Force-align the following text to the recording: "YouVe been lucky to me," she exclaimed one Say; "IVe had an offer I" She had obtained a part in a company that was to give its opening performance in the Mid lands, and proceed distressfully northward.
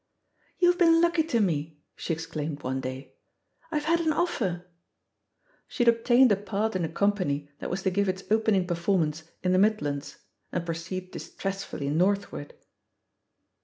"YouVe 0.63 0.79
been 0.79 0.99
lucky 0.99 1.21
to 1.21 1.39
me," 1.39 1.79
she 1.95 2.11
exclaimed 2.11 2.63
one 2.63 2.81
Say; 2.81 3.13
"IVe 3.71 3.83
had 3.83 4.01
an 4.01 4.11
offer 4.11 4.65
I" 4.65 4.69
She 5.67 5.83
had 5.85 5.93
obtained 5.93 6.31
a 6.31 6.35
part 6.35 6.75
in 6.75 6.83
a 6.83 6.89
company 6.89 7.51
that 7.59 7.69
was 7.69 7.83
to 7.83 7.91
give 7.91 8.09
its 8.09 8.23
opening 8.31 8.65
performance 8.65 9.21
in 9.43 9.51
the 9.51 9.59
Mid 9.59 9.79
lands, 9.79 10.17
and 10.51 10.65
proceed 10.65 11.11
distressfully 11.11 11.91
northward. 11.91 12.55